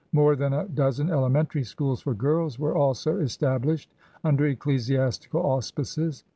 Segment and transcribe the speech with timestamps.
[0.13, 3.93] More than a dozen elementary schools for girls were also established
[4.23, 6.23] under ecclesiastical auspices.